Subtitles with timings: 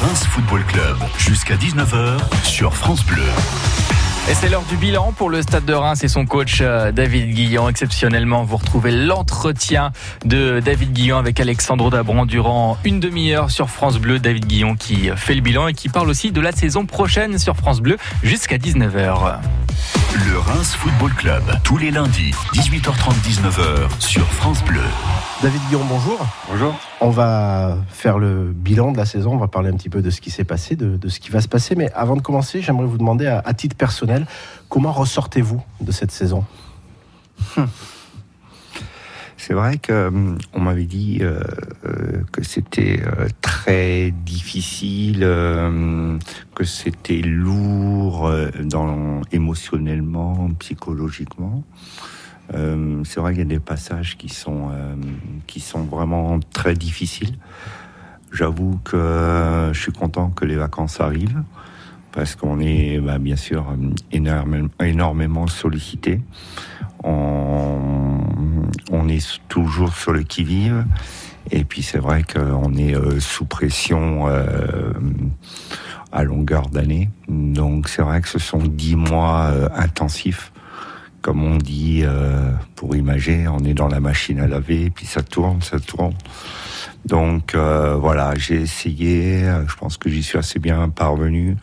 [0.00, 3.24] Reims Football Club jusqu'à 19h sur France Bleu.
[4.30, 7.34] Et c'est l'heure du bilan pour le Stade de Reims et son coach euh, David
[7.34, 7.68] Guillon.
[7.68, 9.90] Exceptionnellement, vous retrouvez l'entretien
[10.24, 14.20] de David Guillon avec Alexandre Dabran durant une demi-heure sur France Bleu.
[14.20, 17.56] David Guillon qui fait le bilan et qui parle aussi de la saison prochaine sur
[17.56, 19.40] France Bleu jusqu'à 19h.
[20.26, 24.80] Le Reims Football Club, tous les lundis, 18h30, 19h sur France Bleu.
[25.40, 26.18] David Guillon, bonjour.
[26.48, 26.74] Bonjour.
[27.00, 30.10] On va faire le bilan de la saison, on va parler un petit peu de
[30.10, 31.76] ce qui s'est passé, de, ce qui va se passer.
[31.76, 34.26] Mais avant de commencer, j'aimerais vous demander à, titre personnel,
[34.68, 36.44] comment ressortez-vous de cette saison?
[37.56, 37.68] Hum.
[39.36, 41.40] C'est vrai que hum, on m'avait dit euh,
[41.86, 48.28] euh, que c'était euh, très difficile, que c'était lourd
[48.64, 51.62] dans, émotionnellement, psychologiquement.
[52.54, 54.94] Euh, c'est vrai qu'il y a des passages qui sont euh,
[55.46, 57.36] qui sont vraiment très difficiles.
[58.32, 61.42] J'avoue que je suis content que les vacances arrivent
[62.12, 63.66] parce qu'on est bah, bien sûr
[64.12, 66.20] énormément, sollicité.
[67.04, 68.20] On,
[68.90, 70.84] on, est toujours sur le qui-vive.
[71.50, 74.26] Et puis c'est vrai qu'on est euh, sous pression
[76.12, 77.08] à longueur d'année.
[77.28, 80.52] Donc c'est vrai que ce sont dix mois intensifs
[81.22, 85.22] comme on dit euh, pour imager, on est dans la machine à laver, puis ça
[85.22, 86.14] tourne, ça tourne.
[87.04, 91.56] Donc euh, voilà, j'ai essayé, je pense que j'y suis assez bien parvenu,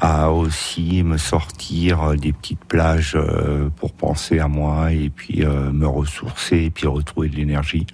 [0.00, 5.86] à aussi me sortir des petites plages euh, pour penser à moi et puis me
[5.86, 7.86] ressourcer et puis retrouver de l'énergie.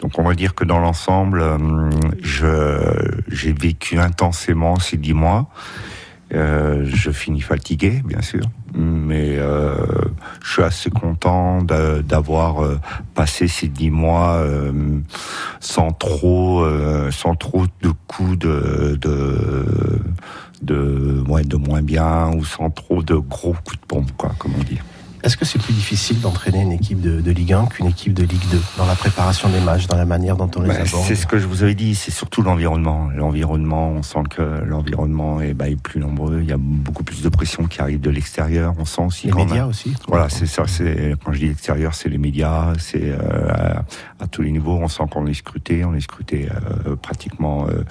[0.00, 1.44] Donc on va dire que dans l'ensemble,
[2.22, 5.48] j'ai vécu intensément ces dix mois.
[6.34, 9.74] Je finis fatigué, bien sûr, mais euh,
[10.42, 12.80] je suis assez content d'avoir euh,
[13.14, 14.72] passé ces dix mois euh,
[15.60, 16.66] sans trop,
[17.10, 20.00] sans trop de coups de, de
[20.62, 24.62] de, de moins bien ou sans trop de gros coups de pompe, quoi, comme on
[24.62, 24.80] dit.
[25.24, 28.46] Est-ce que c'est plus difficile d'entraîner une équipe de, Ligue 1 qu'une équipe de Ligue
[28.52, 31.16] 2 dans la préparation des matchs, dans la manière dont on les bah, aborde C'est
[31.16, 33.08] ce que je vous avais dit, c'est surtout l'environnement.
[33.14, 36.40] L'environnement, on sent que l'environnement est, bah, est, plus nombreux.
[36.42, 38.74] Il y a beaucoup plus de pression qui arrive de l'extérieur.
[38.78, 39.94] On sent aussi les médias aussi.
[40.08, 40.64] Voilà, c'est ça.
[40.66, 43.48] C'est quand je dis l'extérieur, c'est les médias, c'est euh,
[44.20, 44.78] à, tous les niveaux.
[44.80, 46.48] On sent qu'on est scruté, on est scruté
[46.86, 47.84] euh, pratiquement euh,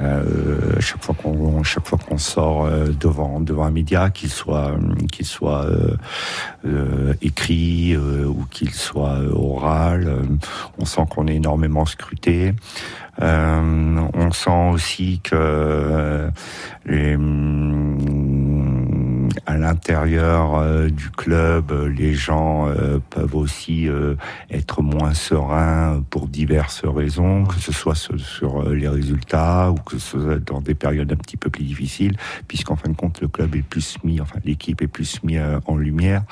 [0.00, 2.68] euh, chaque fois qu'on chaque fois qu'on sort
[3.00, 4.72] devant devant un média, qu'il soit
[5.10, 5.66] qu'il soit
[6.72, 10.06] euh, écrit euh, ou qu'il soit oral.
[10.08, 10.22] Euh,
[10.78, 12.54] on sent qu'on est énormément scruté.
[13.20, 16.28] on sent aussi que
[16.86, 17.16] les,
[19.46, 23.88] à l'intérieur euh, du club, euh, les gens euh, peuvent aussi
[24.50, 30.20] être moins sereins pour diverses raisons, que ce soit sur, les résultats ou que ce
[30.20, 32.16] soit dans des périodes un petit peu plus difficiles,
[32.48, 35.76] puisqu'en fin de compte, le club est plus mis, enfin l'équipe est plus mis en
[35.76, 36.22] lumière.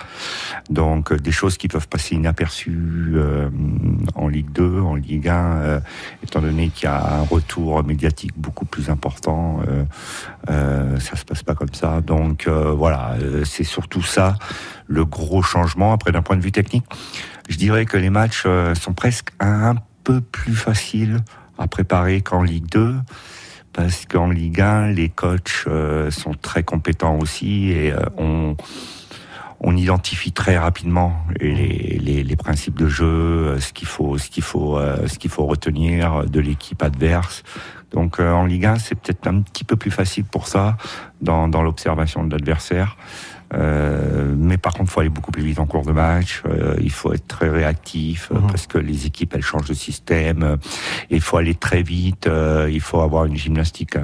[0.71, 3.17] Donc des choses qui peuvent passer inaperçues
[4.15, 5.81] en Ligue 2, en Ligue 1,
[6.22, 9.61] étant donné qu'il y a un retour médiatique beaucoup plus important,
[10.47, 12.00] ça se passe pas comme ça.
[12.00, 14.37] Donc voilà euh, c'est surtout ça
[14.87, 15.93] le gros changement.
[15.93, 16.84] Après, d'un point de vue technique,
[17.49, 21.19] je dirais que les matchs euh, sont presque un peu plus faciles
[21.59, 22.95] à préparer qu'en Ligue 2
[23.73, 28.56] parce qu'en Ligue 1, les coachs euh, sont très compétents aussi et on,
[29.77, 35.19] identifie très rapidement les, les, principes de jeu, ce qu'il faut, ce qu'il faut, ce
[35.19, 37.45] qu'il faut retenir de l'équipe adverse.
[37.93, 40.77] Donc en Ligue 1, c'est peut-être un petit peu plus facile pour ça
[41.21, 42.97] dans, dans l'observation de l'adversaire.
[43.53, 46.43] Euh, mais par contre, il faut aller beaucoup plus vite en cours de match.
[46.47, 48.47] Euh, il faut être très réactif euh, mhm.
[48.47, 50.59] parce que les équipes elles changent de système.
[51.11, 52.29] il faut aller très vite.
[52.69, 53.97] il faut avoir une gymnastique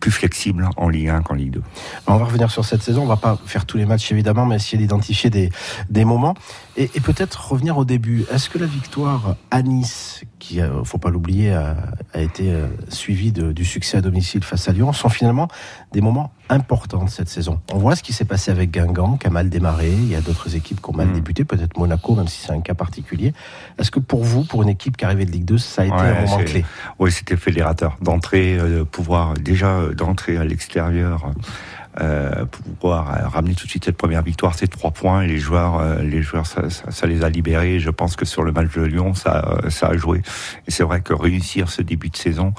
[0.00, 1.62] plus flexible en Ligue 1 qu'en Ligue 2.
[2.06, 3.02] On va revenir sur cette saison.
[3.02, 5.50] On va pas faire tous les matchs évidemment, mais essayer d'identifier des,
[5.90, 6.34] des moments
[6.76, 8.24] et, et peut-être revenir au début.
[8.32, 11.76] Est-ce que la victoire à Nice, qui, faut pas l'oublier, a,
[12.14, 12.52] a, été
[12.88, 15.48] suivie de, du succès à domicile face à Lyon, sont finalement
[15.92, 19.26] des moments importants de cette saison On voit ce qui s'est passé avec Guingamp, qui
[19.26, 19.90] a mal démarré.
[19.90, 21.12] Il y a d'autres équipes qui ont mal hmm.
[21.12, 23.32] débuté, peut-être Monaco, même si c'est un cas particulier.
[23.78, 25.94] Est-ce que pour vous, pour une équipe qui arrivait de Ligue 2, ça a été
[25.94, 26.64] un moment clé?
[26.98, 31.32] Oui, c'était fédérateur d'entrer, euh, pouvoir déjà d'entrer à l'extérieur
[32.00, 35.24] euh, pouvoir ramener tout de suite cette première victoire, ces trois points.
[35.26, 37.80] Les joueurs, les joueurs, ça, ça, les a libérés.
[37.80, 40.22] Je pense que sur le match de Lyon, ça, ça a joué.
[40.68, 42.52] Et c'est vrai que réussir ce début de saison,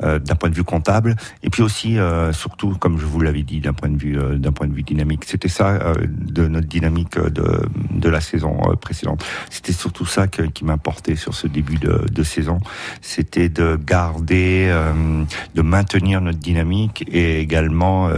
[0.00, 1.96] d'un point de vue comptable, et puis aussi,
[2.32, 5.24] surtout, comme je vous l'avais dit, d'un point de vue, d'un point de vue dynamique,
[5.26, 9.24] c'était ça de notre dynamique de, de la saison précédente.
[9.50, 12.60] C'était surtout ça qui m'importait sur ce début de, de saison.
[13.00, 14.72] C'était de garder,
[15.54, 18.10] de maintenir notre dynamique et également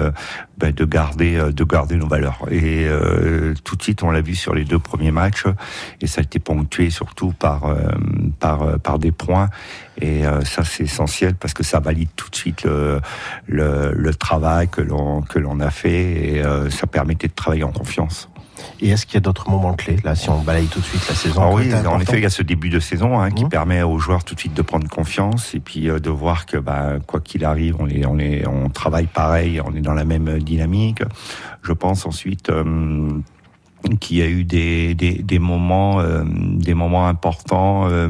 [0.59, 2.41] euh, ben, de garder euh, de garder nos valeurs.
[2.51, 5.45] Et euh, tout de suite, on l'a vu sur les deux premiers matchs,
[6.01, 7.75] et ça a été ponctué surtout par
[8.39, 9.49] par par des points.
[10.01, 13.01] Et ça, c'est essentiel parce que ça valide tout de suite le
[13.47, 17.73] le, le travail que l'on que l'on a fait et ça permettait de travailler en
[17.73, 18.29] confiance.
[18.81, 21.07] Et est-ce qu'il y a d'autres moments clés, là, si on balaye tout de suite
[21.09, 23.45] la saison ah Oui, en effet, il y a ce début de saison hein, qui
[23.45, 23.49] mmh.
[23.49, 26.57] permet aux joueurs tout de suite de prendre confiance et puis euh, de voir que,
[26.57, 30.05] bah, quoi qu'il arrive, on, est, on, est, on travaille pareil, on est dans la
[30.05, 31.03] même dynamique.
[31.63, 32.51] Je pense ensuite...
[32.51, 33.11] Euh,
[34.01, 38.09] qu'il y a eu des, des, des moments euh, des moments importants euh,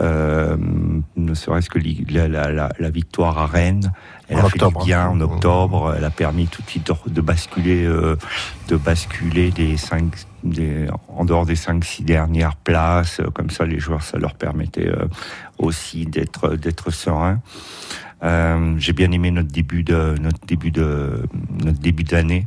[0.00, 0.56] euh,
[1.16, 1.78] ne serait-ce que
[2.10, 3.92] la, la, la, victoire à Rennes
[4.28, 5.94] elle a fait bien en octobre.
[5.96, 8.16] Elle a permis tout de suite de, basculer, euh,
[8.68, 13.20] de basculer des cinq, des, en dehors des cinq six dernières places.
[13.34, 15.06] Comme ça, les joueurs, ça leur permettait euh,
[15.58, 17.40] aussi d'être d'être sereins.
[18.24, 21.22] Euh, J'ai bien aimé notre début de notre début de
[21.62, 22.46] notre début d'année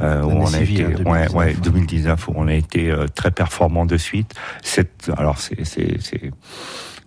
[0.00, 3.86] euh, où on a été ouais, ouais, 2019 où on a été euh, très performant
[3.86, 4.34] de suite.
[4.62, 5.98] Cette alors c'est c'est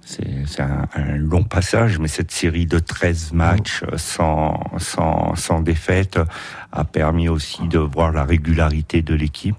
[0.05, 6.19] c'est un, un, long passage, mais cette série de 13 matchs sans, sans, sans défaite
[6.73, 9.55] a permis aussi de voir la régularité de l'équipe.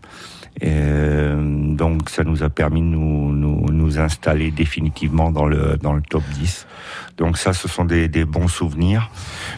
[0.63, 5.93] Euh, donc ça nous a permis de nous, nous, nous, installer définitivement dans le, dans
[5.93, 6.67] le top 10.
[7.17, 9.11] Donc ça, ce sont des, des bons souvenirs.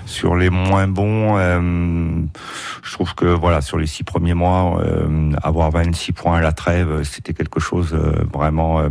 [0.05, 2.23] Sur les moins bons, euh,
[2.82, 6.53] je trouve que voilà, sur les six premiers mois, euh, avoir 26 points à la
[6.53, 8.82] trêve, c'était quelque chose euh, vraiment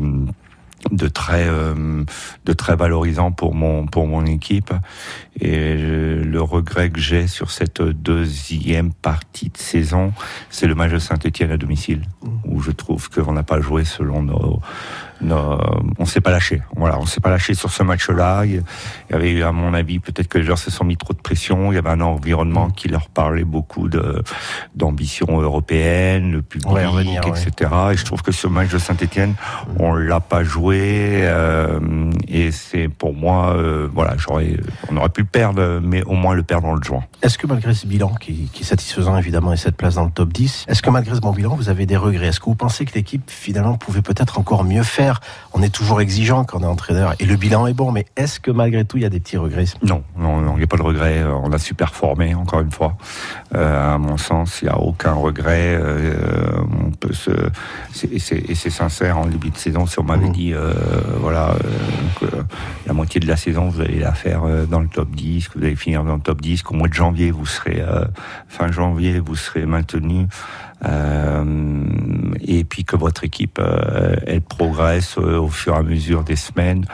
[0.91, 2.03] de très euh,
[2.45, 4.73] de très valorisant pour mon pour mon équipe
[5.39, 10.13] et le regret que j'ai sur cette deuxième partie de saison
[10.49, 12.27] c'est le match de Saint-Étienne à domicile mmh.
[12.45, 14.59] où je trouve qu'on n'a pas joué selon nos
[15.31, 16.61] on on s'est pas lâché.
[16.75, 18.45] Voilà, on s'est pas lâché sur ce match-là.
[18.45, 18.61] Il
[19.11, 21.71] y avait, à mon avis, peut-être que les joueurs se sont mis trop de pression.
[21.71, 24.21] Il y avait un environnement qui leur parlait beaucoup de
[24.75, 26.77] d'ambition européenne, le public,
[27.25, 27.71] etc.
[27.91, 29.33] Et je trouve que ce match de Saint-Etienne,
[29.79, 31.21] on l'a pas joué.
[31.23, 31.79] Euh,
[32.27, 34.57] et c'est pour moi, euh, voilà, j'aurais,
[34.89, 37.03] on aurait pu le perdre, mais au moins le perdre dans le juin.
[37.21, 40.11] Est-ce que malgré ce bilan qui, qui est satisfaisant évidemment et cette place dans le
[40.11, 42.27] top 10, est-ce que malgré ce bon bilan, vous avez des regrets?
[42.27, 45.14] Est-ce que vous pensez que l'équipe finalement pouvait peut-être encore mieux faire
[45.53, 48.39] on est toujours exigeant quand on est entraîneur et le bilan est bon, mais est-ce
[48.39, 50.77] que malgré tout il y a des petits regrets Non, non, il n'y a pas
[50.77, 51.19] de regrets.
[51.19, 52.97] Euh, on a super formé, encore une fois.
[53.53, 55.77] Euh, à mon sens, il n'y a aucun regret.
[55.79, 57.31] Euh, on peut se,
[58.11, 59.85] et c'est sincère en début de saison.
[59.85, 60.33] Si on m'avait mmh.
[60.33, 60.53] dit,
[61.19, 61.55] voilà,
[62.19, 62.25] que
[62.85, 65.65] la moitié de la saison vous allez la faire dans le top 10, que vous
[65.65, 67.83] allez finir dans le top 10, qu'au mois de janvier vous serez,
[68.47, 70.27] fin janvier vous serez maintenu.
[70.83, 71.43] Euh,
[72.41, 76.35] et puis que votre équipe euh, elle progresse euh, au fur et à mesure des
[76.35, 76.85] semaines.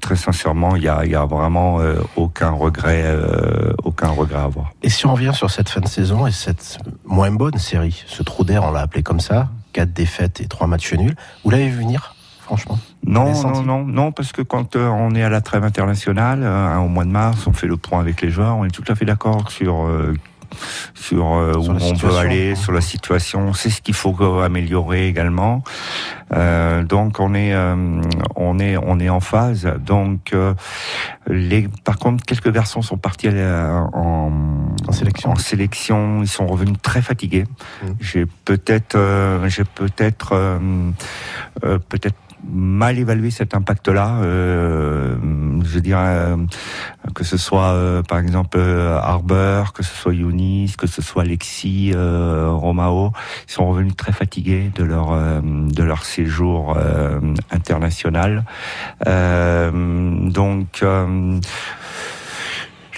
[0.00, 1.78] très sincèrement, il y a, y a, vraiment
[2.16, 3.06] aucun regret,
[3.82, 4.72] aucun regret à avoir.
[4.82, 8.22] Et si on revient sur cette fin de saison et cette moins bonne série, ce
[8.22, 11.68] trou d'air, on l'a appelé comme ça, quatre défaites et trois matchs nuls, vous l'avez
[11.68, 12.78] vu venir franchement?
[13.06, 16.88] Non, non, non, non, parce que quand on est à la trêve internationale, hein, au
[16.88, 19.04] mois de mars, on fait le point avec les joueurs, on est tout à fait
[19.04, 19.86] d'accord sur
[20.94, 23.52] sur, euh, où on veut aller, sur la situation.
[23.52, 25.62] C'est ce qu'il faut améliorer également.
[26.34, 28.00] Euh, donc on est, euh,
[28.36, 29.68] on est, on est en phase.
[29.80, 30.34] Donc
[31.26, 33.90] les, par contre, quelques garçons sont partis en,
[34.86, 35.30] en sélection.
[35.30, 37.44] En sélection, ils sont revenus très fatigués.
[37.82, 37.86] Mmh.
[38.00, 38.98] J'ai peut-être,
[39.46, 40.58] j'ai peut-être,
[41.60, 44.20] peut-être mal évalué cet impact-là.
[44.22, 45.16] Euh,
[45.64, 46.36] je dirais euh,
[47.14, 51.92] que ce soit euh, par exemple Harbour, que ce soit Younis, que ce soit Alexis,
[51.94, 53.12] Romao,
[53.48, 55.08] ils sont revenus très fatigués de leur
[55.42, 56.76] de leur séjour
[57.50, 58.44] international.
[59.04, 60.84] donc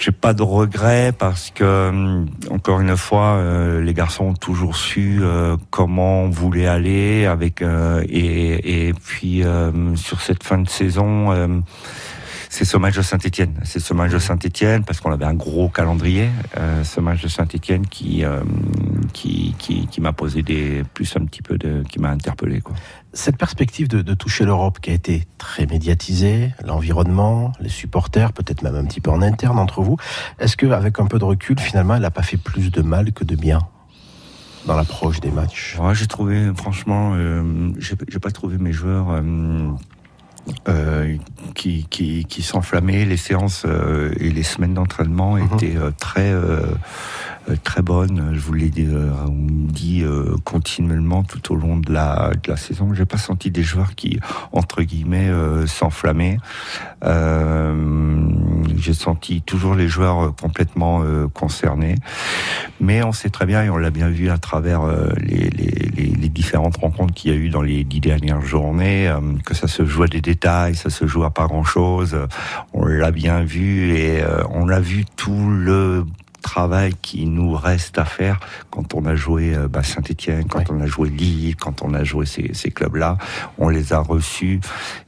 [0.01, 4.75] j'ai pas de regrets parce que euh, encore une fois, euh, les garçons ont toujours
[4.75, 9.43] su euh, comment on voulait aller avec et, et puis
[9.95, 11.63] sur cette fin de saison
[12.53, 13.53] c'est ce match de Saint-Etienne.
[13.63, 16.29] C'est ce match de Saint-Etienne parce qu'on avait un gros calendrier.
[16.57, 18.25] Euh, ce match de Saint-Etienne qui,
[19.13, 22.75] qui, qui, qui m'a posé des plus un petit peu de qui m'a interpellé quoi.
[23.13, 28.63] cette perspective de, de toucher l'Europe qui a été très médiatisée, l'environnement, les supporters, peut-être
[28.63, 29.95] même un petit peu en interne entre vous,
[30.37, 33.23] est-ce qu'avec un peu de recul, finalement, elle n'a pas fait plus de mal que
[33.23, 33.59] de bien
[34.65, 35.77] dans l'approche des matchs?
[35.79, 39.21] Ouais, J'ai trouvé, franchement, euh, j'ai pas trouvé mes joueurs...
[40.67, 41.17] Euh,
[41.53, 43.05] qui, qui, qui s'enflammaient.
[43.05, 45.49] Les séances euh, et les semaines d'entraînement mhm.
[45.53, 46.33] étaient euh, très
[47.63, 48.31] très bonne.
[48.33, 49.11] Je vous l'ai dit, euh,
[50.03, 52.93] euh, continuellement tout au long de la, de la saison.
[52.93, 54.19] J'ai pas senti des joueurs qui,
[54.51, 55.29] entre guillemets,
[55.67, 56.37] s'enflammaient.
[58.77, 61.95] J'ai senti toujours les joueurs complètement concernés.
[62.79, 64.81] Mais on sait très bien, et on l'a bien vu à travers
[65.17, 65.49] les,
[66.29, 69.13] différentes rencontres qu'il y a eu dans les dix dernières journées,
[69.45, 72.17] que ça se joue à des détails, ça se joue à pas grand-chose.
[72.73, 76.05] On l'a bien vu et on a vu tout le
[76.41, 80.81] travail qui nous reste à faire quand on a joué euh, bah, Saint-Etienne, quand on
[80.81, 83.17] a joué Lille, quand on a joué ces, ces clubs-là.
[83.57, 84.59] On les a reçus.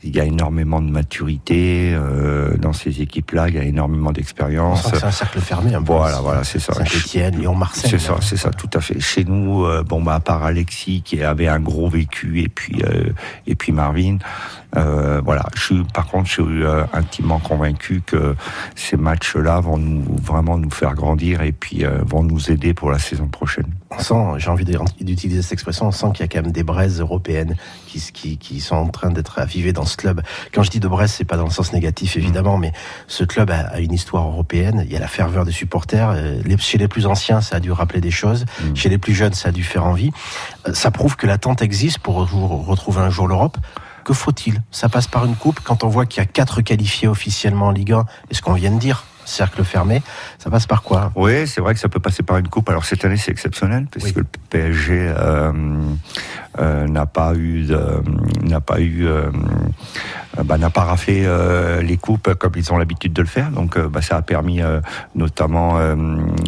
[0.03, 3.49] Il y a énormément de maturité euh, dans ces équipes-là.
[3.49, 4.87] Il y a énormément d'expérience.
[4.89, 5.73] C'est un cercle fermé.
[5.73, 6.73] Un voilà, voilà, c'est ça.
[6.73, 7.89] Saint-Etienne, Lyon, Marseille.
[7.89, 8.99] C'est ça, c'est ça, tout à fait.
[8.99, 12.81] Chez nous, euh, bon bah à part Alexis qui avait un gros vécu et puis
[12.83, 13.11] euh,
[13.47, 14.17] et puis Marvin.
[14.75, 18.35] Euh, voilà, je suis, par contre, je suis euh, intimement convaincu que
[18.75, 22.91] ces matchs-là vont nous vraiment nous faire grandir et puis euh, vont nous aider pour
[22.91, 23.67] la saison prochaine.
[23.91, 26.63] On sent, j'ai envie d'utiliser cette expression, on sent qu'il y a quand même des
[26.63, 27.55] braises européennes
[27.87, 30.21] qui, qui, qui sont en train d'être avivées dans ce club.
[30.51, 32.71] Quand je dis de braise, c'est pas dans le sens négatif évidemment, mais
[33.07, 34.83] ce club a, une histoire européenne.
[34.85, 36.15] Il y a la ferveur des supporters.
[36.57, 38.45] chez les plus anciens, ça a dû rappeler des choses.
[38.45, 38.75] Mm.
[38.75, 40.11] Chez les plus jeunes, ça a dû faire envie.
[40.73, 43.57] Ça prouve que l'attente existe pour retrouver un jour l'Europe.
[44.03, 44.61] Que faut-il?
[44.71, 45.59] Ça passe par une coupe.
[45.63, 48.53] Quand on voit qu'il y a quatre qualifiés officiellement en Ligue 1, et ce qu'on
[48.53, 50.01] vient de dire, cercle fermé.
[50.39, 51.11] Ça passe par quoi?
[51.15, 52.69] Oui, c'est vrai que ça peut passer par une coupe.
[52.69, 55.51] Alors cette année, c'est exceptionnel parce que le PSG euh,
[56.59, 57.67] euh, n'a pas eu,
[58.41, 59.31] n'a pas eu, euh,
[60.43, 63.51] bah, n'a pas raflé euh, les coupes comme ils ont l'habitude de le faire.
[63.51, 64.61] Donc, euh, bah, ça a permis
[65.15, 65.77] notamment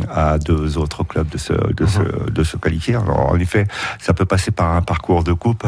[0.09, 2.29] à deux autres clubs de se, de, se, mhm.
[2.29, 2.95] de se qualifier.
[2.95, 3.65] Alors, en effet,
[3.99, 5.67] ça peut passer par un parcours de coupe,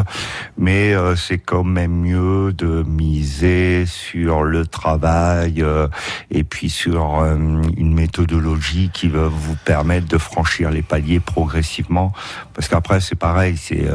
[0.58, 5.64] mais c'est quand même mieux de miser sur le travail
[6.32, 12.14] et puis sur une méthodologie qui va vous permettre de franchir les paliers progressivement.
[12.54, 13.88] Parce qu'après, c'est pareil, c'est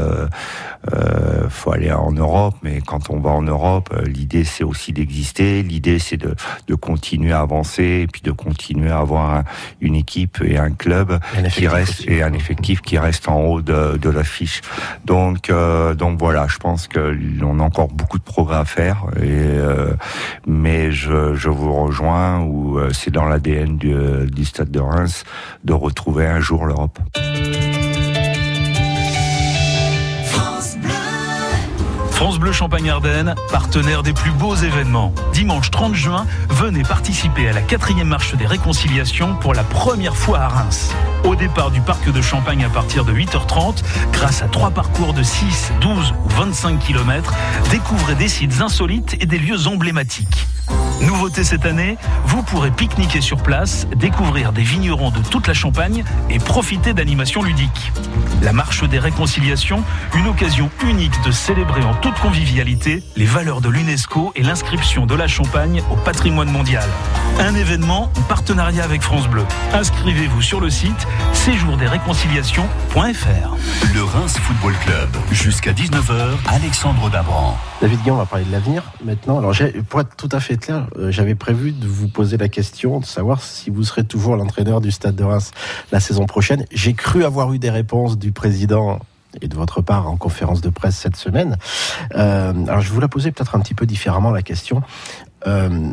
[0.92, 4.92] euh, faut aller en Europe, mais quand on va en Europe, euh, l'idée c'est aussi
[4.92, 5.62] d'exister.
[5.62, 6.34] L'idée c'est de,
[6.66, 9.42] de continuer à avancer et puis de continuer à avoir
[9.80, 11.18] une équipe et un club
[11.52, 14.60] qui reste et un effectif qui reste en haut de, de l'affiche.
[15.04, 19.04] Donc euh, donc voilà, je pense qu'on a encore beaucoup de progrès à faire.
[19.16, 19.92] Et, euh,
[20.46, 23.94] mais je, je vous rejoins où euh, c'est dans l'ADN du,
[24.30, 25.24] du Stade de Reims
[25.64, 26.98] de retrouver un jour l'Europe.
[32.22, 35.12] France Bleu Champagne-Ardenne, partenaire des plus beaux événements.
[35.32, 40.38] Dimanche 30 juin, venez participer à la quatrième marche des réconciliations pour la première fois
[40.38, 40.92] à Reims.
[41.24, 45.24] Au départ du parc de Champagne à partir de 8h30, grâce à trois parcours de
[45.24, 47.34] 6, 12 ou 25 km,
[47.72, 50.46] découvrez des sites insolites et des lieux emblématiques.
[51.06, 56.04] Nouveauté cette année, vous pourrez pique-niquer sur place, découvrir des vignerons de toute la Champagne
[56.30, 57.92] et profiter d'animations ludiques.
[58.40, 59.82] La marche des réconciliations,
[60.14, 65.14] une occasion unique de célébrer en toute convivialité les valeurs de l'UNESCO et l'inscription de
[65.16, 66.88] la Champagne au patrimoine mondial.
[67.40, 69.44] Un événement en partenariat avec France Bleu.
[69.72, 73.94] Inscrivez-vous sur le site séjourdesréconciliations.fr.
[73.94, 77.56] Le Reims Football Club, jusqu'à 19h, Alexandre Dabran.
[77.80, 79.38] David Guillaume va parler de l'avenir maintenant.
[79.38, 79.54] Alors,
[79.88, 83.04] pour être tout à fait clair, euh, j'avais prévu de vous poser la question de
[83.04, 85.50] savoir si vous serez toujours l'entraîneur du Stade de Reims
[85.90, 86.64] la saison prochaine.
[86.70, 89.00] J'ai cru avoir eu des réponses du président
[89.40, 91.56] et de votre part en conférence de presse cette semaine.
[92.14, 94.82] Euh, alors, je vais vous la poser peut-être un petit peu différemment la question.
[95.46, 95.92] Euh,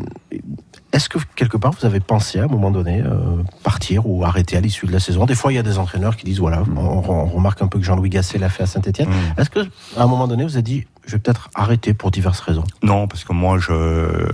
[0.92, 4.56] est-ce que quelque part vous avez pensé à un moment donné euh, partir ou arrêter
[4.56, 5.24] à l'issue de la saison?
[5.24, 7.84] Des fois, il y a des entraîneurs qui disent voilà, on, remarque un peu que
[7.84, 9.08] Jean-Louis Gasset l'a fait à Saint-Etienne.
[9.08, 9.40] Mm.
[9.40, 9.60] Est-ce que
[9.96, 13.08] à un moment donné vous avez dit je vais peut-être arrêter pour diverses raisons Non,
[13.08, 14.30] parce que moi je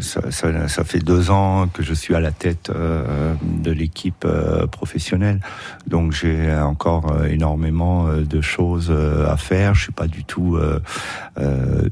[0.00, 5.40] ça, fait deux ans que je suis à la tête euh, de l'équipe euh, professionnelle,
[5.86, 9.74] donc j'ai encore euh, énormément de choses à faire.
[9.74, 10.58] Je suis pas du tout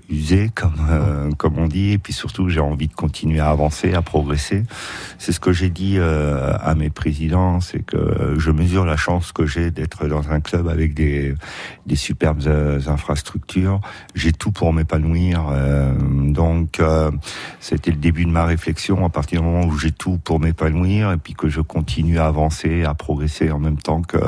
[0.09, 4.02] usé comme comme on dit, et puis surtout j'ai envie de continuer à avancer, à
[4.02, 4.64] progresser.
[5.19, 9.47] C'est ce que j'ai dit à mes présidents, c'est que je mesure la chance que
[9.47, 11.35] j'ai d'être dans un club avec des
[11.87, 12.42] des superbes
[12.87, 13.81] infrastructures,
[14.15, 15.47] j'ai tout pour m'épanouir.
[15.51, 15.95] Euh,
[16.33, 17.11] donc, euh,
[17.61, 19.05] c'était le début de ma réflexion.
[19.05, 22.27] À partir du moment où j'ai tout pour m'épanouir et puis que je continue à
[22.27, 24.19] avancer, à progresser en même temps que,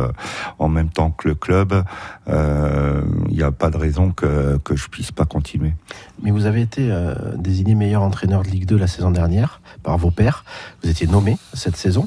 [0.58, 1.84] en même temps que le club,
[2.26, 5.74] il n'y a pas de raison que que je puisse pas continuer.
[6.22, 6.90] Mais vous avez été
[7.36, 10.44] désigné meilleur entraîneur de Ligue 2 la saison dernière par vos pairs.
[10.82, 12.06] Vous étiez nommé cette saison.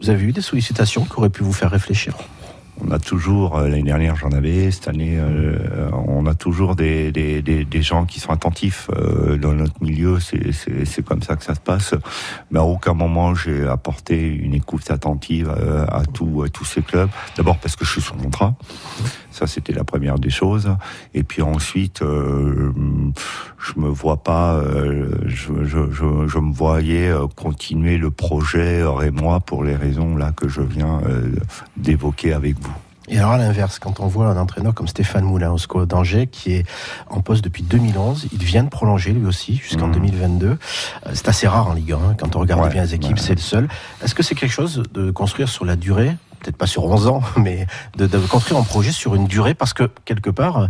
[0.00, 2.16] Vous avez eu des sollicitations qui auraient pu vous faire réfléchir
[2.86, 7.12] on a toujours, euh, l'année dernière j'en avais, cette année euh, on a toujours des,
[7.12, 11.54] des, des, gens qui sont attentifs euh, dans notre milieu, c'est comme ça que ça
[11.54, 11.94] se passe.
[12.50, 17.10] Mais à aucun moment j'ai apporté une écoute attentive à, à tous ces clubs.
[17.36, 18.54] D'abord parce que je suis sous contrat,
[19.30, 20.70] ça c'était la première des choses.
[21.14, 24.62] Et puis ensuite, je me vois pas,
[25.26, 30.32] je, je, je, je, me voyais continuer le projet et moi pour les raisons là
[30.32, 31.00] que je viens
[31.76, 32.74] d'évoquer avec vous.
[33.10, 36.52] Et alors à l'inverse, quand on voit un entraîneur comme Stéphane Moulin au d'Angers, qui
[36.52, 36.66] est
[37.08, 40.46] en poste depuis 2011, il vient de prolonger lui aussi jusqu'en 2022.
[40.46, 40.58] Mmh.
[41.06, 42.14] Euh, c'est assez rare en Ligue 1, hein.
[42.16, 43.68] quand on regarde bien les équipes, c'est le seul.
[44.02, 47.22] Est-ce que c'est quelque chose de construire sur la durée peut-être pas sur 11 ans,
[47.36, 47.66] mais
[47.96, 50.68] de, de, construire un projet sur une durée, parce que quelque part,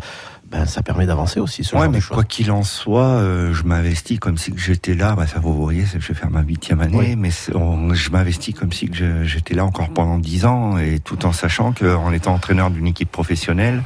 [0.50, 1.62] ben, ça permet d'avancer aussi.
[1.62, 5.14] Ce ouais, mais quoi qu'il en soit, euh, je m'investis comme si j'étais là.
[5.14, 8.90] Bah, ça vous voyez, je vais faire ma huitième année, mais je m'investis comme si
[9.22, 13.12] j'étais là encore pendant dix ans, et tout en sachant qu'en étant entraîneur d'une équipe
[13.12, 13.84] professionnelle,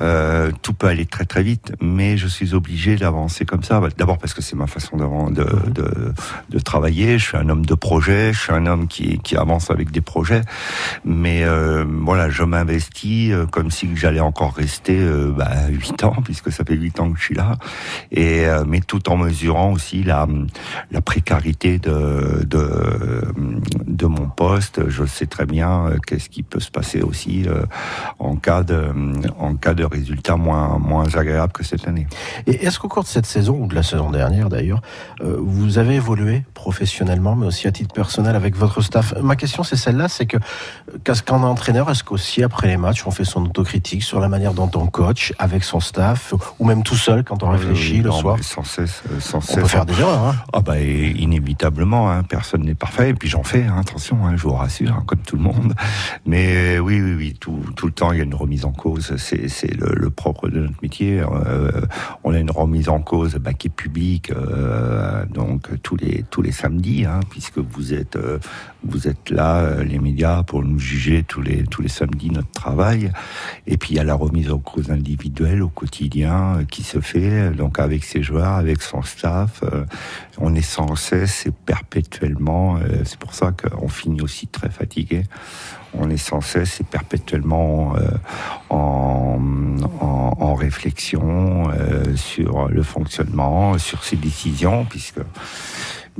[0.00, 3.80] euh, tout peut aller très très vite, mais je suis obligé d'avancer comme ça.
[3.98, 6.12] D'abord parce que c'est ma façon de, de, de,
[6.48, 7.18] de, travailler.
[7.18, 10.00] Je suis un homme de projet, je suis un homme qui, qui avance avec des
[10.00, 10.42] projets.
[11.04, 16.16] Mais euh, voilà, je m'investis euh, comme si j'allais encore rester euh, bah, 8 ans,
[16.24, 17.58] puisque ça fait 8 ans que je suis là.
[18.10, 20.26] Et euh, mais tout en mesurant aussi la,
[20.90, 23.22] la précarité de, de,
[23.86, 24.88] de mon poste.
[24.88, 27.46] Je sais très bien qu'est-ce qui peut se passer aussi
[28.18, 28.92] en cas de
[29.38, 32.06] en cas de résultats moins, moins agréables que cette année.
[32.46, 34.82] Et est-ce qu'au cours de cette saison, ou de la saison dernière d'ailleurs,
[35.22, 39.14] euh, vous avez évolué professionnellement, mais aussi à titre personnel avec votre staff?
[39.22, 40.38] Ma question, c'est celle-là, c'est que
[41.26, 44.70] qu'en entraîneur, est-ce qu'aussi après les matchs, on fait son autocritique sur la manière dont
[44.74, 48.38] on coach avec son staff, ou même tout seul quand on réfléchit le soir?
[48.42, 49.58] Sans cesse, euh, sans cesse.
[49.58, 50.24] On peut faire des erreurs.
[50.24, 50.36] Hein.
[50.52, 54.54] Ah bah inévitablement, hein, personne n'est parfait, et puis j'en fais, hein, attention, je vous
[54.54, 55.74] rassure, comme tout le monde.
[56.26, 59.14] Mais oui, oui, oui, tout, tout le temps, il y a une remise en cause.
[59.16, 61.20] C'est le, propre de notre métier.
[61.20, 61.80] Euh,
[62.24, 66.42] on a une remise en cause bah, qui est publique, euh, donc tous les tous
[66.42, 68.38] les samedis, hein, puisque vous êtes euh,
[68.84, 73.10] vous êtes là, les médias, pour nous juger tous les tous les samedis notre travail.
[73.66, 77.50] Et puis il y a la remise en cause individuelle au quotidien qui se fait,
[77.50, 79.62] donc avec ses joueurs, avec son staff.
[80.38, 82.78] on est sans cesse et perpétuellement.
[83.04, 85.24] c'est pour ça qu'on finit aussi très fatigué
[85.94, 88.08] on est sans cesse et perpétuellement euh,
[88.70, 89.38] en,
[90.54, 95.20] réflexion euh, sur le fonctionnement, sur ses décisions, puisque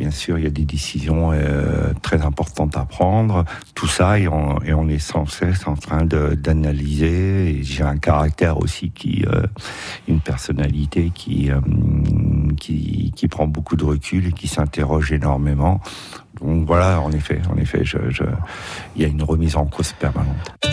[0.01, 3.45] bien sûr il y a des décisions euh, très importantes à prendre.
[3.75, 7.61] Tout ça et on, et on est sans cesse en train d'analyser.
[7.63, 9.25] J'ai un caractère aussi qui,
[10.09, 11.51] une personnalité qui,
[12.59, 15.81] qui qui prend beaucoup de recul et qui s'interroge énormément.
[16.41, 18.25] Donc voilà, en effet, en effet, je, je,
[18.97, 20.70] il y a une remise en cause permanente.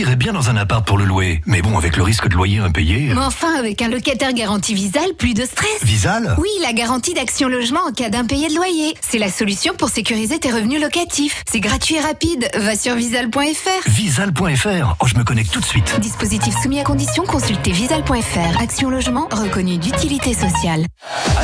[0.00, 1.42] J'investirais bien dans un appart pour le louer.
[1.44, 3.12] Mais bon, avec le risque de loyer impayé.
[3.12, 5.82] Mais enfin, avec un locataire garanti Visal, plus de stress.
[5.82, 8.94] Visal Oui, la garantie d'action logement en cas d'impayé de loyer.
[9.06, 11.42] C'est la solution pour sécuriser tes revenus locatifs.
[11.50, 12.48] C'est gratuit et rapide.
[12.54, 13.88] Va sur visal.fr.
[13.90, 15.94] Visal.fr Oh, je me connecte tout de suite.
[16.00, 18.58] Dispositif soumis à condition, consultez visal.fr.
[18.62, 20.86] Action logement reconnu d'utilité sociale.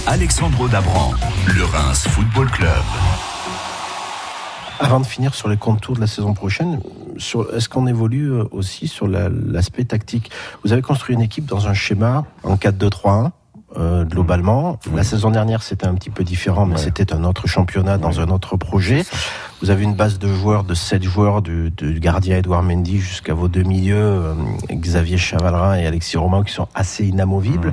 [0.06, 1.12] Alexandre Dabran,
[1.46, 2.70] le Reims Football Club.
[4.78, 6.80] Avant de finir sur les contours de la saison prochaine,
[7.16, 10.30] est-ce qu'on évolue euh, aussi sur l'aspect tactique?
[10.64, 13.30] Vous avez construit une équipe dans un schéma en 4-2-3-1
[13.78, 14.78] euh, globalement.
[14.94, 18.28] La saison dernière, c'était un petit peu différent, mais c'était un autre championnat dans un
[18.28, 19.04] autre projet.
[19.60, 23.48] Vous avez une base de joueurs, de 7 joueurs, du, gardien Edouard Mendy jusqu'à vos
[23.48, 24.34] deux milieux, euh,
[24.70, 27.72] Xavier Chavalrin et Alexis Romain, qui sont assez inamovibles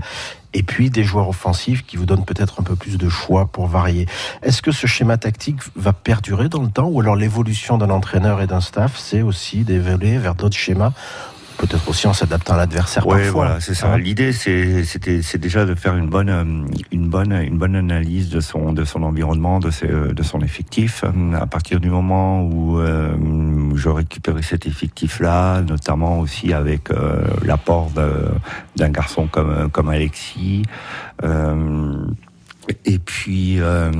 [0.53, 3.67] et puis des joueurs offensifs qui vous donnent peut-être un peu plus de choix pour
[3.67, 4.07] varier.
[4.41, 8.41] Est-ce que ce schéma tactique va perdurer dans le temps ou alors l'évolution d'un entraîneur
[8.41, 10.93] et d'un staff, c'est aussi d'évoluer vers d'autres schémas
[11.57, 13.05] peut-être aussi en s'adaptant à l'adversaire.
[13.07, 13.91] Oui, voilà, c'est ça.
[13.91, 16.43] Hein L'idée, c'était, c'est déjà de faire une bonne, euh,
[16.91, 20.41] une bonne, une bonne analyse de son, de son environnement, de, ses, euh, de son
[20.41, 21.03] effectif.
[21.33, 23.15] À partir du moment où euh,
[23.75, 26.89] je récupérais cet effectif-là, notamment aussi avec
[27.43, 27.91] l'apport
[28.75, 30.63] d'un garçon comme, comme Alexis.
[31.23, 32.05] Euh,
[32.85, 33.91] Et puis, euh,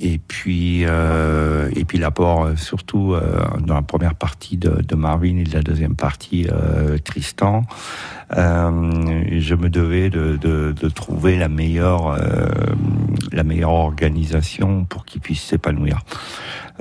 [0.00, 3.14] et puis, euh, et puis l'apport euh, surtout
[3.60, 6.46] dans la première partie de, de, Marvin et de la deuxième partie
[8.36, 12.18] euh, je me devais de, de, de trouver la meilleure,
[13.32, 16.00] la meilleure organisation pour qu'ils puissent s'épanouir.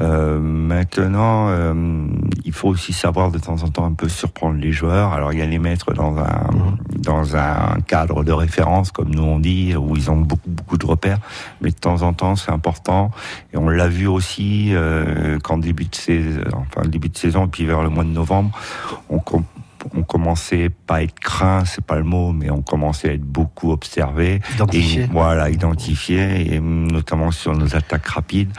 [0.02, 1.74] Euh, maintenant, euh,
[2.46, 5.12] il faut aussi savoir de temps en temps un peu surprendre les joueurs.
[5.12, 6.78] Alors il y a les mettre dans un mhm.
[6.98, 10.86] dans un cadre de référence, comme nous on dit, où ils ont beaucoup beaucoup de
[10.86, 11.20] repères.
[11.62, 13.12] Mais de temps en temps, c'est important.
[13.54, 17.50] Et on l'a vu aussi euh, qu'en début de saison, enfin début de saison, et
[17.50, 18.58] puis vers le mois de novembre,
[19.10, 19.20] on
[19.96, 23.24] on commençait pas à être craint, c'est pas le mot, mais on commençait à être
[23.24, 24.42] beaucoup observé.
[24.54, 25.10] Identifié.
[25.12, 28.52] voilà, identifié, et notamment sur nos attaques rapides.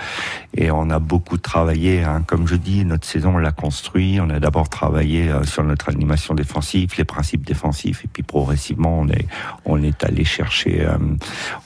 [0.55, 2.23] Et on a beaucoup travaillé, hein.
[2.27, 4.19] comme je dis, notre saison on l'a construit.
[4.21, 9.01] On a d'abord travaillé euh, sur notre animation défensive, les principes défensifs, et puis progressivement
[9.01, 9.27] on est
[9.65, 10.97] on est allé chercher euh,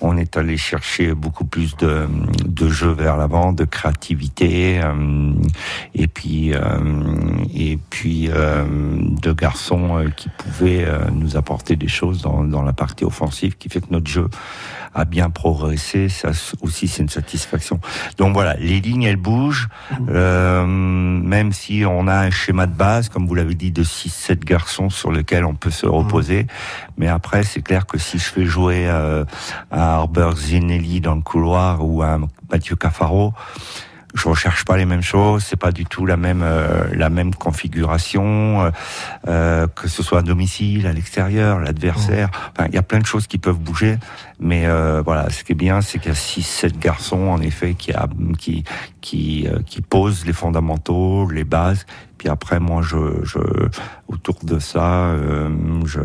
[0.01, 2.07] on est allé chercher beaucoup plus de
[2.45, 5.33] de jeux vers l'avant, de créativité, euh,
[5.95, 6.53] et puis
[7.55, 12.73] et puis de garçons euh, qui pouvaient euh, nous apporter des choses dans, dans la
[12.73, 14.31] partie offensive qui fait que notre jeu
[14.95, 16.09] a bien progressé.
[16.09, 16.31] Ça
[16.63, 17.79] aussi, c'est une satisfaction.
[18.17, 19.69] Donc voilà, les lignes, elles bougent.
[20.09, 24.39] Euh, même si on a un schéma de base, comme vous l'avez dit, de 6-7
[24.45, 26.47] garçons sur lequel on peut se reposer.
[26.97, 29.27] Mais après, c'est clair que si je fais jouer euh,
[29.71, 33.35] un Arbor Zinelli dans le couloir ou un Mathieu Cafaro,
[34.15, 37.35] je recherche pas les mêmes choses, c'est pas du tout la même euh, la même
[37.35, 38.71] configuration, euh,
[39.27, 42.29] euh, que ce soit à domicile, à l'extérieur, l'adversaire.
[42.29, 42.51] Mmh.
[42.53, 43.99] Enfin, il y a plein de choses qui peuvent bouger,
[44.39, 44.67] mais
[45.05, 47.93] voilà, ce qui est bien, c'est qu'il y a six, sept garçons en effet qui
[47.93, 48.65] a, qui
[49.01, 51.87] qui qui posent les fondamentaux, les bases,
[52.19, 53.39] puis après, moi, je, je
[54.09, 55.51] autour de ça, euh,
[55.85, 56.01] je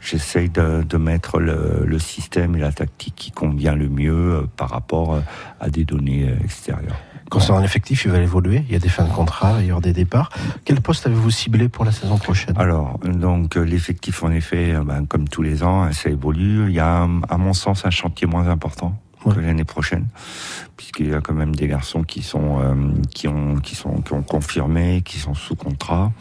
[0.00, 4.42] j'essaye de, de, mettre le, le, système et la tactique qui convient le mieux euh,
[4.56, 5.20] par rapport euh,
[5.60, 6.96] à des données extérieures.
[7.30, 8.64] Concernant l'effectif, il va évoluer.
[8.68, 10.30] Il y a des fins de contrat, il y aura des départs.
[10.64, 12.54] Quel poste avez-vous ciblé pour la saison prochaine?
[12.56, 16.66] Alors, donc l'effectif, en effet, ben, comme tous les ans, ça évolue.
[16.68, 18.94] Il y a, à mon sens, un chantier moins important
[19.32, 20.06] l'année prochaine,
[20.76, 22.74] puisqu'il y a quand même des garçons qui sont euh,
[23.14, 26.12] qui ont qui sont qui ont confirmé, qui sont sous contrat.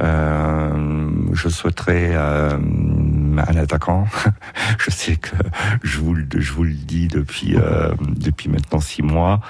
[0.00, 4.06] Euh, je souhaiterais euh, un attaquant.
[4.78, 5.36] je sais que
[5.82, 9.40] je vous le je vous le dis depuis euh, depuis maintenant six mois.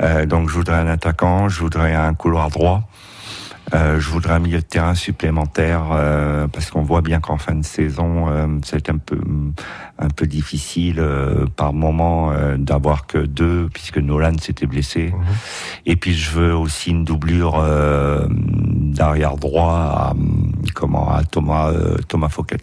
[0.00, 2.88] Euh, donc je voudrais un attaquant, je voudrais un couloir droit.
[3.74, 7.54] Euh, je voudrais un milieu de terrain supplémentaire euh, parce qu'on voit bien qu'en fin
[7.54, 9.20] de saison, euh, c'est un peu
[9.98, 15.08] un peu difficile euh, par moment euh, d'avoir que deux puisque Nolan s'était blessé.
[15.08, 15.24] Mhm.
[15.86, 17.62] Et puis je veux aussi une doublure
[18.28, 20.14] d'arrière droit à
[20.72, 21.72] comment à Thomas
[22.08, 22.58] Thomas Fouquet.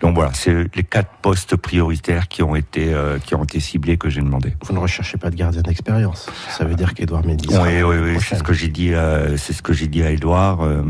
[0.00, 2.94] Donc voilà, c'est les quatre postes prioritaires qui ont été
[3.24, 4.54] qui ont été ciblés que j'ai demandé.
[4.64, 6.28] Vous ne recherchez pas de gardien d'expérience.
[6.48, 7.48] Ça veut dire qu'Edouard Mendy.
[7.50, 8.92] Oui, oui, oui, c'est ce que j'ai dit.
[9.36, 10.82] c'est ce que j'ai dit à Edouard euh,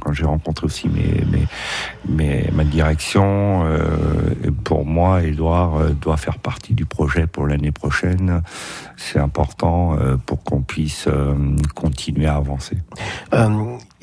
[0.00, 1.46] quand j'ai rencontré aussi mes, mes,
[2.08, 7.72] mes, ma direction, euh, pour moi, Edouard euh, doit faire partie du projet pour l'année
[7.72, 8.42] prochaine.
[8.96, 11.08] C'est important pour qu'on puisse
[11.74, 12.76] continuer à avancer.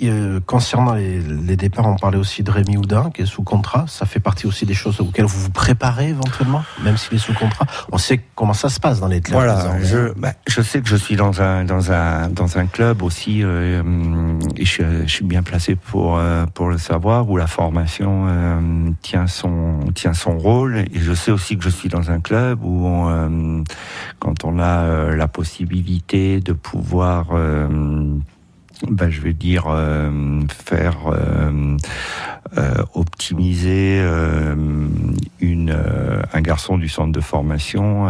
[0.03, 3.85] Euh, concernant les, les, départs, on parlait aussi de Rémi Houdin qui est sous contrat.
[3.87, 7.33] Ça fait partie aussi des choses auxquelles vous vous préparez éventuellement, même s'il est sous
[7.33, 7.65] contrat.
[7.91, 9.39] On sait comment ça se passe dans les clubs.
[9.39, 13.01] Voilà, je, bah, je sais que je suis dans un dans un dans un club
[13.01, 13.81] aussi euh,
[14.55, 18.91] et je, je, suis bien placé pour euh, pour le savoir où la formation euh,
[19.01, 22.63] tient son tient son rôle et je sais aussi que je suis dans un club
[22.63, 23.63] où on,
[24.19, 27.27] quand on a la possibilité de pouvoir
[28.83, 31.77] ben, je vais dire euh, faire euh,
[32.57, 34.01] euh, optimiser
[35.39, 35.75] une
[36.33, 38.07] un garçon du centre de formation.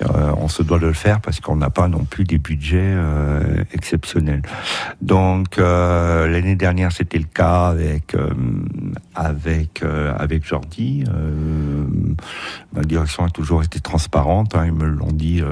[0.00, 2.94] on se doit de le faire parce qu'on n'a pas non plus des budgets
[3.72, 4.42] exceptionnels.
[5.02, 8.16] Donc l'année dernière c'était le cas avec
[9.14, 9.82] avec
[10.18, 11.04] avec Jordi.
[12.72, 14.54] ma direction a toujours été transparente.
[14.54, 15.42] Hein, ils me l'ont dit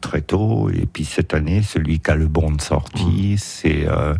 [0.00, 0.70] très tôt.
[0.70, 4.14] Et puis cette année, celui qui a le bon de sortie c'est euh,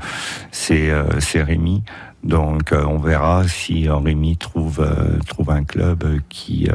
[0.50, 1.82] c'est euh, c'est Rémi.
[2.24, 4.84] Donc euh, on verra si Rémi trouve
[5.28, 6.68] trouve un club qui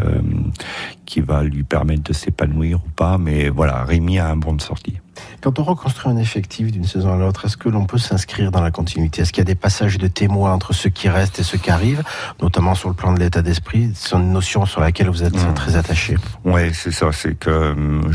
[1.10, 3.18] qui va lui permettre de s'épanouir ou pas.
[3.18, 5.00] Mais voilà, Rémi a un bon de sortie.
[5.42, 8.62] Quand on reconstruit un effectif d'une saison à l'autre, est-ce que l'on peut s'inscrire dans
[8.62, 9.22] la continuité?
[9.22, 11.72] Est-ce qu'il y a des passages de témoins entre ceux qui restent et ceux qui
[11.72, 12.04] arrivent,
[12.42, 13.92] notamment sur le plan de l'état d'esprit?
[13.96, 15.54] C'est une notion sur laquelle vous êtes mmh.
[15.56, 16.16] très attaché.
[16.46, 17.12] Oui, c'est ça.
[17.12, 18.12] C'est que hum,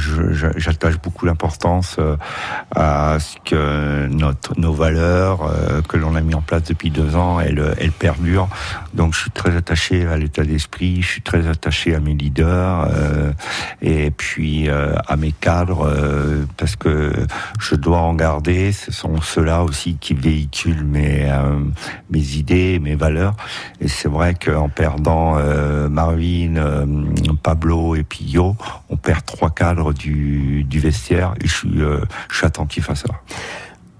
[0.56, 2.16] j'attache beaucoup d'importance euh,
[2.74, 7.16] à ce que notre, nos valeurs euh, que l'on a mis en place depuis deux
[7.16, 8.48] ans, elles, elles perdurent.
[8.92, 12.83] Donc je suis très attaché à l'état d'esprit, je suis très attaché à mes leaders
[13.82, 17.12] et puis euh, à mes cadres, euh, parce que
[17.58, 18.72] je dois en garder.
[18.72, 21.30] Ce sont ceux-là aussi qui véhiculent mes
[22.10, 23.34] mes idées, mes valeurs.
[23.80, 25.36] Et c'est vrai qu'en perdant
[25.88, 26.86] Marvin,
[27.42, 28.56] Pablo et Pillot,
[28.88, 31.34] on perd trois cadres du, du vestiaire.
[31.40, 31.80] Et je suis
[32.30, 33.08] je suis attentif à ça.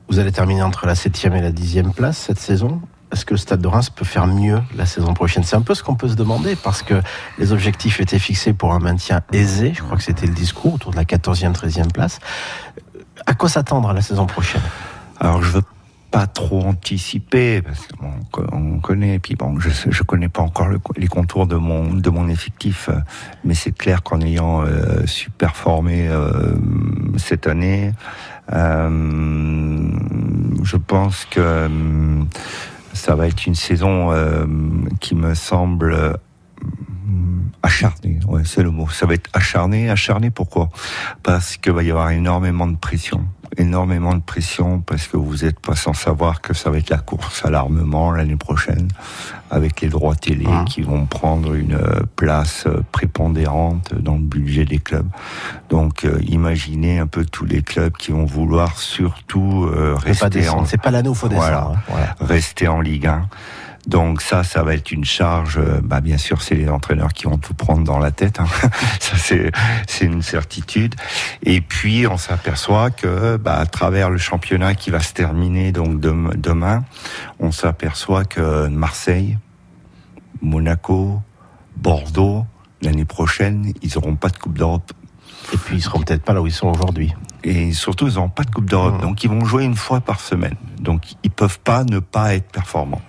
[0.09, 2.81] Vous allez terminer entre la septième et la dixième place cette saison?
[3.15, 5.45] Est-ce que le Stade de Reims peut faire mieux la saison prochaine?
[5.45, 7.01] C'est un peu ce qu'on peut se demander parce que
[7.39, 9.73] les objectifs étaient fixés pour un maintien aisé.
[9.73, 12.19] Je crois que c'était le discours autour de la 14e, 13e place.
[13.25, 14.63] À quoi s'attendre à la saison prochaine?
[15.21, 15.63] Alors je veux
[16.11, 17.89] pas trop anticiper parce
[18.33, 22.09] qu'on connaît et puis bon je je connais pas encore les contours de mon de
[22.09, 22.89] mon effectif
[23.43, 26.55] mais c'est clair qu'en ayant euh, su performer euh,
[27.17, 27.91] cette année
[28.53, 29.89] euh,
[30.63, 31.69] je pense que
[32.95, 34.47] ça va être une saison euh,
[35.01, 36.13] qui me semble euh,
[37.63, 38.21] acharnée.
[38.45, 38.89] C'est le mot.
[38.89, 39.91] Ça va être acharné.
[39.91, 40.71] Acharné pourquoi?
[41.23, 43.27] Parce qu'il va y avoir énormément de pression
[43.59, 46.99] énormément de pression parce que vous n'êtes pas sans savoir que ça va être la
[46.99, 48.89] course à l'armement l'année prochaine
[49.51, 50.65] avec les droits télé ah.
[50.67, 55.09] qui vont prendre une euh, place euh, prépondérante dans le budget des clubs.
[55.71, 60.81] Donc euh, imaginez un peu tous les clubs qui vont vouloir surtout rester en c'est
[60.81, 61.73] pas l'anneau faut voilà,
[62.21, 63.29] rester en Ligue 1.
[63.87, 65.59] Donc ça, ça va être une charge.
[65.59, 68.41] Euh, bah bien sûr, c'est les entraîneurs qui vont tout prendre dans la tête.
[68.41, 68.47] Hein.
[69.01, 69.53] ça c'est
[69.87, 70.95] c'est une certitude.
[71.43, 76.01] Et puis on s'aperçoit que bah, à travers le championnat qui va se terminer donc
[76.01, 76.85] demain,
[77.39, 79.39] on s'aperçoit que Marseille,
[80.41, 81.21] Monaco,
[81.77, 82.47] Bordeaux,
[82.81, 84.93] l'année prochaine, ils n'auront pas de Coupe d'Europe.
[85.53, 87.13] Et puis ils seront peut-être pas là où ils sont aujourd'hui.
[87.43, 88.97] Et surtout, ils n'auront pas de Coupe d'Europe.
[88.97, 89.03] Mmh.
[89.03, 90.57] Donc ils vont jouer une fois par semaine.
[90.81, 93.03] Donc ils peuvent pas ne pas être performants.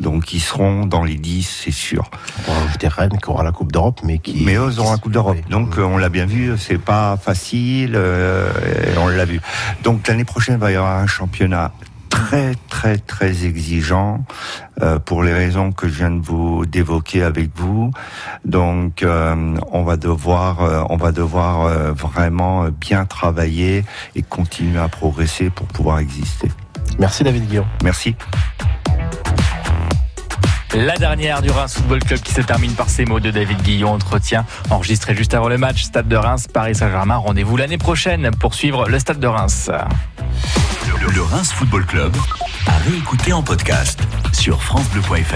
[0.00, 2.10] Donc ils seront dans les 10, c'est sûr.
[2.48, 4.42] On va ajouter Rennes qui aura la Coupe d'Europe, mais qui.
[4.44, 5.38] Mais eux auront la Coupe d'Europe.
[5.50, 8.50] Donc on l'a bien vu, c'est pas facile, euh,
[8.98, 9.40] on l'a vu.
[9.84, 11.72] Donc l'année prochaine il va y avoir un championnat
[12.10, 14.24] très très très exigeant
[14.82, 17.90] euh, pour les raisons que je viens de vous d'évoquer avec vous.
[18.44, 23.84] Donc euh, on va devoir euh, on va devoir euh, vraiment bien travailler
[24.14, 26.50] et continuer à progresser pour pouvoir exister.
[26.98, 27.66] Merci David Guillaume.
[27.82, 28.14] Merci.
[30.74, 33.92] La dernière du Reims Football Club qui se termine par ces mots de David Guillon.
[33.92, 35.82] Entretien enregistré juste avant le match.
[35.82, 37.16] Stade de Reims, Paris Saint-Germain.
[37.16, 39.68] Rendez-vous l'année prochaine pour suivre le Stade de Reims.
[41.12, 42.16] Le, Reims Football Club
[42.66, 44.00] a réécouté en podcast
[44.32, 45.34] sur FranceBleu.fr.